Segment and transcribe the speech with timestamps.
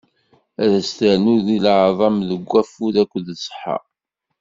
[0.63, 3.77] Ad as-ternu deg leɛḍam d wafud akked ṣṣeḥḥa.